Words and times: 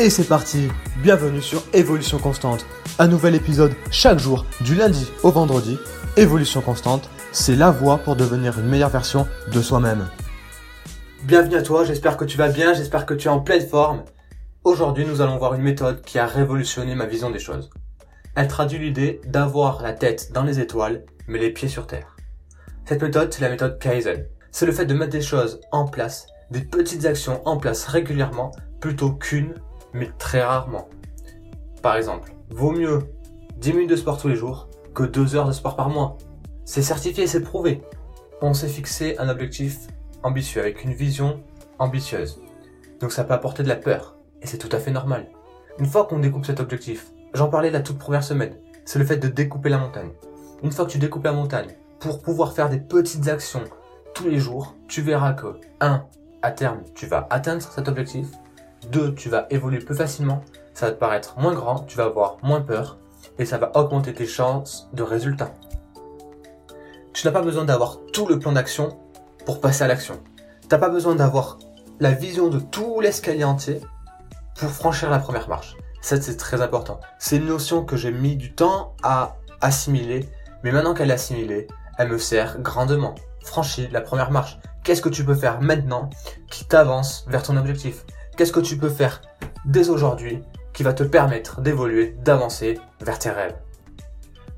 Et 0.00 0.10
c'est 0.10 0.28
parti 0.28 0.68
Bienvenue 1.02 1.42
sur 1.42 1.64
Évolution 1.72 2.18
Constante. 2.18 2.64
Un 3.00 3.08
nouvel 3.08 3.34
épisode 3.34 3.72
chaque 3.90 4.20
jour, 4.20 4.46
du 4.60 4.76
lundi 4.76 5.10
au 5.24 5.32
vendredi. 5.32 5.76
Évolution 6.16 6.60
Constante, 6.60 7.10
c'est 7.32 7.56
la 7.56 7.72
voie 7.72 7.98
pour 7.98 8.14
devenir 8.14 8.60
une 8.60 8.68
meilleure 8.68 8.90
version 8.90 9.26
de 9.52 9.60
soi-même. 9.60 10.08
Bienvenue 11.24 11.56
à 11.56 11.62
toi, 11.62 11.84
j'espère 11.84 12.16
que 12.16 12.24
tu 12.24 12.38
vas 12.38 12.46
bien, 12.46 12.74
j'espère 12.74 13.06
que 13.06 13.14
tu 13.14 13.26
es 13.26 13.30
en 13.30 13.40
pleine 13.40 13.66
forme. 13.66 14.04
Aujourd'hui, 14.62 15.04
nous 15.04 15.20
allons 15.20 15.36
voir 15.36 15.54
une 15.54 15.62
méthode 15.62 16.00
qui 16.02 16.20
a 16.20 16.26
révolutionné 16.26 16.94
ma 16.94 17.06
vision 17.06 17.32
des 17.32 17.40
choses. 17.40 17.68
Elle 18.36 18.46
traduit 18.46 18.78
l'idée 18.78 19.20
d'avoir 19.26 19.82
la 19.82 19.94
tête 19.94 20.30
dans 20.32 20.44
les 20.44 20.60
étoiles, 20.60 21.02
mais 21.26 21.40
les 21.40 21.50
pieds 21.50 21.66
sur 21.66 21.88
terre. 21.88 22.14
Cette 22.84 23.02
méthode, 23.02 23.32
c'est 23.32 23.42
la 23.42 23.50
méthode 23.50 23.80
Kaizen. 23.80 24.26
C'est 24.52 24.66
le 24.66 24.72
fait 24.72 24.86
de 24.86 24.94
mettre 24.94 25.10
des 25.10 25.22
choses 25.22 25.60
en 25.72 25.86
place, 25.86 26.28
des 26.52 26.60
petites 26.60 27.04
actions 27.04 27.42
en 27.48 27.56
place 27.56 27.84
régulièrement, 27.86 28.52
plutôt 28.80 29.10
qu'une 29.10 29.54
mais 29.92 30.10
très 30.18 30.42
rarement. 30.42 30.88
Par 31.82 31.96
exemple, 31.96 32.32
vaut 32.50 32.72
mieux 32.72 33.00
10 33.58 33.72
minutes 33.72 33.90
de 33.90 33.96
sport 33.96 34.18
tous 34.18 34.28
les 34.28 34.36
jours 34.36 34.68
que 34.94 35.04
2 35.04 35.36
heures 35.36 35.46
de 35.46 35.52
sport 35.52 35.76
par 35.76 35.90
mois. 35.90 36.16
C'est 36.64 36.82
certifié, 36.82 37.26
c'est 37.26 37.42
prouvé. 37.42 37.82
On 38.40 38.54
s'est 38.54 38.68
fixé 38.68 39.16
un 39.18 39.28
objectif 39.28 39.86
ambitieux, 40.22 40.60
avec 40.60 40.84
une 40.84 40.92
vision 40.92 41.42
ambitieuse. 41.78 42.40
Donc 43.00 43.12
ça 43.12 43.24
peut 43.24 43.34
apporter 43.34 43.62
de 43.62 43.68
la 43.68 43.76
peur, 43.76 44.16
et 44.42 44.46
c'est 44.46 44.58
tout 44.58 44.68
à 44.72 44.78
fait 44.78 44.90
normal. 44.90 45.28
Une 45.78 45.86
fois 45.86 46.04
qu'on 46.04 46.18
découpe 46.18 46.46
cet 46.46 46.60
objectif, 46.60 47.12
j'en 47.34 47.48
parlais 47.48 47.70
la 47.70 47.80
toute 47.80 47.98
première 47.98 48.24
semaine, 48.24 48.56
c'est 48.84 48.98
le 48.98 49.04
fait 49.04 49.16
de 49.18 49.28
découper 49.28 49.68
la 49.68 49.78
montagne. 49.78 50.10
Une 50.62 50.72
fois 50.72 50.86
que 50.86 50.90
tu 50.90 50.98
découpes 50.98 51.24
la 51.24 51.32
montagne, 51.32 51.76
pour 52.00 52.20
pouvoir 52.20 52.52
faire 52.52 52.68
des 52.68 52.80
petites 52.80 53.28
actions 53.28 53.64
tous 54.14 54.28
les 54.28 54.38
jours, 54.38 54.74
tu 54.88 55.02
verras 55.02 55.32
que 55.32 55.60
1. 55.80 56.04
À 56.42 56.50
terme, 56.50 56.82
tu 56.94 57.06
vas 57.06 57.26
atteindre 57.30 57.62
cet 57.62 57.88
objectif, 57.88 58.28
2. 58.90 59.14
Tu 59.14 59.28
vas 59.28 59.46
évoluer 59.50 59.78
plus 59.78 59.94
facilement, 59.94 60.42
ça 60.74 60.86
va 60.86 60.92
te 60.92 60.98
paraître 60.98 61.38
moins 61.38 61.54
grand, 61.54 61.80
tu 61.80 61.96
vas 61.96 62.04
avoir 62.04 62.36
moins 62.42 62.60
peur 62.60 62.98
et 63.38 63.44
ça 63.44 63.58
va 63.58 63.70
augmenter 63.76 64.14
tes 64.14 64.26
chances 64.26 64.88
de 64.92 65.02
résultats. 65.02 65.52
Tu 67.12 67.26
n'as 67.26 67.32
pas 67.32 67.42
besoin 67.42 67.64
d'avoir 67.64 67.98
tout 68.12 68.26
le 68.26 68.38
plan 68.38 68.52
d'action 68.52 68.96
pour 69.44 69.60
passer 69.60 69.82
à 69.82 69.88
l'action. 69.88 70.20
Tu 70.62 70.68
n'as 70.70 70.78
pas 70.78 70.88
besoin 70.88 71.14
d'avoir 71.14 71.58
la 72.00 72.12
vision 72.12 72.48
de 72.48 72.60
tout 72.60 73.00
l'escalier 73.00 73.44
entier 73.44 73.80
pour 74.56 74.70
franchir 74.70 75.10
la 75.10 75.18
première 75.18 75.48
marche. 75.48 75.76
Ça, 76.00 76.20
c'est 76.20 76.36
très 76.36 76.62
important. 76.62 77.00
C'est 77.18 77.36
une 77.36 77.46
notion 77.46 77.84
que 77.84 77.96
j'ai 77.96 78.12
mis 78.12 78.36
du 78.36 78.54
temps 78.54 78.94
à 79.02 79.36
assimiler, 79.60 80.28
mais 80.62 80.70
maintenant 80.70 80.94
qu'elle 80.94 81.10
est 81.10 81.14
assimilée, 81.14 81.66
elle 81.98 82.08
me 82.08 82.18
sert 82.18 82.60
grandement. 82.60 83.14
Franchis 83.42 83.88
la 83.90 84.00
première 84.00 84.30
marche. 84.30 84.58
Qu'est-ce 84.84 85.02
que 85.02 85.08
tu 85.08 85.24
peux 85.24 85.34
faire 85.34 85.60
maintenant 85.60 86.10
qui 86.50 86.66
t'avance 86.66 87.24
vers 87.28 87.42
ton 87.42 87.56
objectif? 87.56 88.04
Qu'est-ce 88.38 88.52
que 88.52 88.60
tu 88.60 88.76
peux 88.76 88.88
faire 88.88 89.20
dès 89.64 89.88
aujourd'hui 89.88 90.44
qui 90.72 90.84
va 90.84 90.92
te 90.92 91.02
permettre 91.02 91.60
d'évoluer, 91.60 92.14
d'avancer 92.22 92.78
vers 93.00 93.18
tes 93.18 93.30
rêves? 93.30 93.56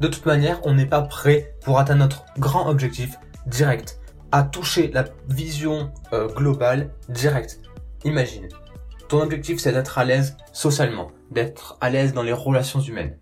De 0.01 0.09
toute 0.09 0.27
manière, 0.27 0.61
on 0.65 0.75
n'est 0.75 0.85
pas 0.85 1.01
prêt 1.01 1.55
pour 1.65 1.79
atteindre 1.79 2.01
notre 2.01 2.27
grand 2.39 2.69
objectif 2.69 3.17
direct, 3.47 3.99
à 4.33 4.43
toucher 4.43 4.91
la 4.93 5.07
vision 5.31 5.91
euh, 6.13 6.29
globale 6.29 6.91
direct. 7.09 7.61
Imagine, 8.05 8.49
ton 9.09 9.23
objectif 9.23 9.59
c'est 9.59 9.73
d'être 9.73 9.97
à 9.97 10.05
l'aise 10.05 10.37
socialement, 10.53 11.11
d'être 11.31 11.79
à 11.81 11.89
l'aise 11.89 12.13
dans 12.13 12.23
les 12.23 12.35
relations 12.35 12.81
humaines. 12.81 13.17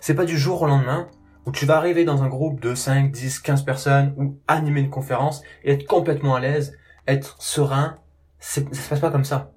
C'est 0.00 0.16
pas 0.16 0.24
du 0.24 0.36
jour 0.36 0.62
au 0.62 0.66
lendemain 0.66 1.06
où 1.46 1.52
tu 1.52 1.64
vas 1.64 1.76
arriver 1.76 2.04
dans 2.04 2.24
un 2.24 2.28
groupe 2.28 2.58
de 2.58 2.74
5, 2.74 3.12
10, 3.12 3.38
15 3.38 3.62
personnes 3.62 4.14
ou 4.16 4.40
animer 4.48 4.80
une 4.80 4.90
conférence 4.90 5.42
et 5.62 5.74
être 5.74 5.86
complètement 5.86 6.34
à 6.34 6.40
l'aise, 6.40 6.76
être 7.06 7.40
serein. 7.40 7.94
Ça 8.40 8.62
se 8.62 8.88
passe 8.88 8.98
pas 8.98 9.12
comme 9.12 9.24
ça 9.24 9.52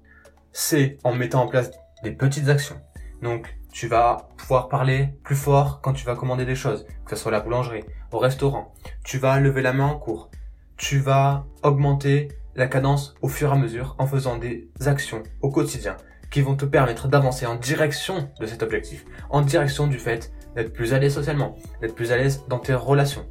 c'est 0.52 0.98
en 1.04 1.14
mettant 1.14 1.42
en 1.42 1.48
place 1.48 1.70
des 2.02 2.12
petites 2.12 2.48
actions. 2.48 2.80
Donc, 3.22 3.56
tu 3.72 3.86
vas 3.86 4.28
pouvoir 4.36 4.68
parler 4.68 5.10
plus 5.22 5.36
fort 5.36 5.80
quand 5.80 5.92
tu 5.92 6.04
vas 6.04 6.16
commander 6.16 6.44
des 6.44 6.54
choses, 6.54 6.86
que 7.04 7.14
ce 7.14 7.22
soit 7.22 7.32
à 7.32 7.36
la 7.36 7.40
boulangerie, 7.40 7.84
au 8.12 8.18
restaurant. 8.18 8.74
Tu 9.04 9.18
vas 9.18 9.38
lever 9.38 9.62
la 9.62 9.72
main 9.72 9.86
en 9.86 9.98
cours. 9.98 10.30
Tu 10.76 10.98
vas 10.98 11.46
augmenter 11.62 12.28
la 12.56 12.66
cadence 12.66 13.14
au 13.22 13.28
fur 13.28 13.50
et 13.50 13.52
à 13.52 13.56
mesure 13.56 13.94
en 13.98 14.06
faisant 14.06 14.36
des 14.36 14.68
actions 14.86 15.22
au 15.40 15.50
quotidien 15.50 15.96
qui 16.30 16.42
vont 16.42 16.56
te 16.56 16.64
permettre 16.64 17.08
d'avancer 17.08 17.46
en 17.46 17.56
direction 17.56 18.28
de 18.40 18.46
cet 18.46 18.62
objectif, 18.62 19.04
en 19.30 19.42
direction 19.42 19.86
du 19.86 19.98
fait 19.98 20.32
d'être 20.54 20.72
plus 20.72 20.92
à 20.94 20.98
l'aise 20.98 21.14
socialement, 21.14 21.56
d'être 21.80 21.94
plus 21.94 22.12
à 22.12 22.16
l'aise 22.16 22.44
dans 22.48 22.58
tes 22.58 22.74
relations. 22.74 23.26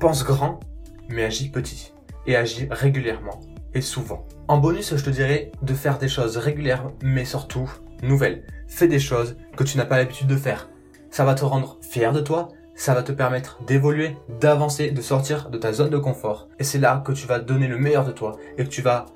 Pense 0.00 0.24
grand, 0.24 0.60
mais 1.08 1.24
agis 1.24 1.50
petit 1.50 1.92
et 2.26 2.36
agis 2.36 2.66
régulièrement 2.70 3.40
et 3.74 3.80
souvent. 3.80 4.26
En 4.48 4.58
bonus, 4.58 4.96
je 4.96 5.04
te 5.04 5.10
dirais 5.10 5.52
de 5.62 5.74
faire 5.74 5.98
des 5.98 6.08
choses 6.08 6.36
régulières, 6.36 6.90
mais 7.02 7.24
surtout 7.24 7.70
nouvelles. 8.02 8.44
Fais 8.66 8.88
des 8.88 8.98
choses 8.98 9.36
que 9.56 9.64
tu 9.64 9.76
n'as 9.76 9.84
pas 9.84 9.96
l'habitude 9.96 10.26
de 10.26 10.36
faire. 10.36 10.68
Ça 11.10 11.24
va 11.24 11.34
te 11.34 11.44
rendre 11.44 11.78
fier 11.82 12.12
de 12.12 12.20
toi, 12.20 12.48
ça 12.74 12.94
va 12.94 13.02
te 13.02 13.12
permettre 13.12 13.62
d'évoluer, 13.64 14.16
d'avancer, 14.40 14.90
de 14.90 15.00
sortir 15.02 15.50
de 15.50 15.58
ta 15.58 15.72
zone 15.72 15.90
de 15.90 15.98
confort. 15.98 16.48
Et 16.58 16.64
c'est 16.64 16.78
là 16.78 17.02
que 17.04 17.12
tu 17.12 17.26
vas 17.26 17.38
donner 17.38 17.68
le 17.68 17.78
meilleur 17.78 18.04
de 18.04 18.12
toi 18.12 18.36
et 18.56 18.64
que 18.64 18.68
tu 18.68 18.82
vas 18.82 19.06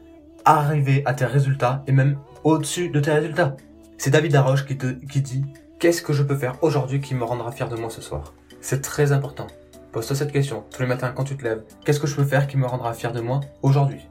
arriver 0.44 1.02
à 1.06 1.14
tes 1.14 1.24
résultats 1.24 1.82
et 1.86 1.92
même 1.92 2.18
au-dessus 2.44 2.90
de 2.90 3.00
tes 3.00 3.12
résultats. 3.12 3.56
C'est 3.98 4.10
David 4.10 4.32
Laroche 4.32 4.66
qui, 4.66 4.76
qui 4.76 5.20
dit 5.20 5.44
Qu'est-ce 5.78 6.02
que 6.02 6.12
je 6.12 6.22
peux 6.22 6.36
faire 6.36 6.62
aujourd'hui 6.62 7.00
qui 7.00 7.14
me 7.14 7.24
rendra 7.24 7.50
fier 7.50 7.68
de 7.68 7.76
moi 7.76 7.90
ce 7.90 8.00
soir? 8.00 8.34
C'est 8.60 8.82
très 8.82 9.12
important. 9.12 9.46
Pose-toi 9.92 10.16
cette 10.16 10.32
question 10.32 10.64
tous 10.70 10.82
les 10.82 10.88
matins 10.88 11.12
quand 11.14 11.24
tu 11.24 11.36
te 11.36 11.44
lèves. 11.44 11.62
Qu'est-ce 11.84 12.00
que 12.00 12.06
je 12.06 12.14
peux 12.14 12.24
faire 12.24 12.46
qui 12.46 12.56
me 12.56 12.66
rendra 12.66 12.92
fier 12.92 13.12
de 13.12 13.20
moi 13.20 13.40
aujourd'hui? 13.62 14.06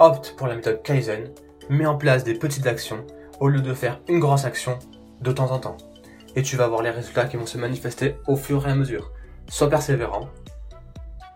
Opte 0.00 0.34
pour 0.36 0.48
la 0.48 0.56
méthode 0.56 0.82
Kaizen, 0.82 1.30
mets 1.68 1.86
en 1.86 1.96
place 1.96 2.24
des 2.24 2.34
petites 2.34 2.66
actions 2.66 3.06
au 3.38 3.48
lieu 3.48 3.60
de 3.60 3.74
faire 3.74 4.00
une 4.08 4.18
grosse 4.18 4.44
action 4.44 4.78
de 5.20 5.30
temps 5.30 5.52
en 5.52 5.58
temps. 5.58 5.76
Et 6.34 6.42
tu 6.42 6.56
vas 6.56 6.66
voir 6.66 6.82
les 6.82 6.90
résultats 6.90 7.26
qui 7.26 7.36
vont 7.36 7.46
se 7.46 7.58
manifester 7.58 8.16
au 8.26 8.34
fur 8.34 8.66
et 8.66 8.70
à 8.70 8.74
mesure. 8.74 9.12
Sois 9.48 9.68
persévérant 9.68 10.28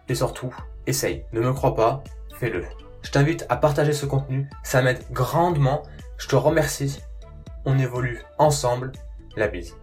et 0.08 0.14
surtout, 0.14 0.54
essaye. 0.86 1.24
Ne 1.32 1.40
me 1.40 1.52
crois 1.52 1.74
pas, 1.74 2.02
fais-le. 2.38 2.64
Je 3.02 3.10
t'invite 3.10 3.46
à 3.48 3.56
partager 3.56 3.92
ce 3.92 4.06
contenu, 4.06 4.48
ça 4.62 4.82
m'aide 4.82 5.02
grandement. 5.10 5.82
Je 6.16 6.28
te 6.28 6.36
remercie. 6.36 7.02
On 7.64 7.78
évolue 7.78 8.22
ensemble. 8.38 8.92
La 9.36 9.48
bise. 9.48 9.74